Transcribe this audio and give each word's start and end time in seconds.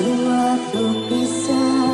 Suatu 0.00 0.96
kisah 1.12 1.92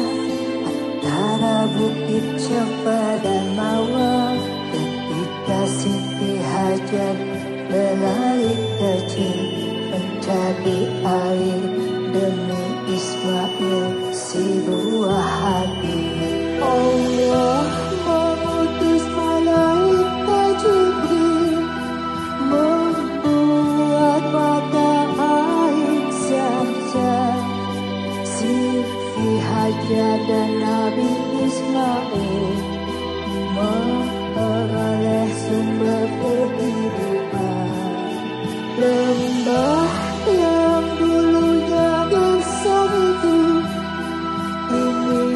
antara 0.63 1.67
bukit 1.75 2.39
Cepa 2.39 3.19
dan 3.19 3.59
Mawar 3.59 4.39
ketika 4.71 5.61
Siti 5.67 6.39
Hajar 6.39 7.19
berlari 7.67 8.55
kecil 8.79 9.41
mencari 9.91 10.87
air 11.03 11.63
demi 12.15 12.65
Ismail 12.95 14.15
si 14.15 14.63
buah 14.63 15.27
hati. 15.43 15.76
Siti 29.27 29.43
Hajar 29.43 30.19
dan 30.31 30.51
Nabi 30.63 31.11
Ismail 31.51 32.47
mengalih 33.59 35.31
sumber 35.35 36.07
kehidupan. 36.23 37.71
Lembah 38.79 39.91
yang 40.31 40.87
dulunya 40.95 41.91
gersang 42.07 42.95
itu 43.03 43.39
kini 44.71 45.27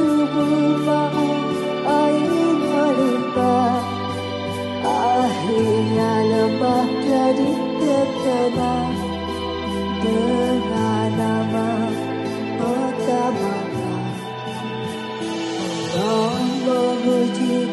tubuh 0.00 0.80
mau 0.88 1.28
air 1.84 2.48
melimpah. 2.48 3.76
Akhirnya 4.88 6.12
lembah 6.32 6.86
jadi 6.96 7.50
terkenal 7.76 8.88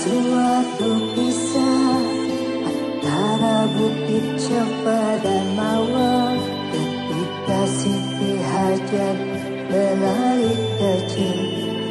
suatu 0.00 0.90
kisah 1.12 2.00
antara 2.64 3.68
bukit 3.76 4.32
Cepa 4.40 5.20
dan 5.20 5.44
Mawar 5.52 6.40
ketika 6.72 7.60
Siti 7.68 8.32
Hajar 8.40 9.16
berlari 9.68 10.56
kecil 10.80 11.40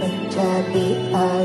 mencari 0.02 0.90
air 1.14 1.39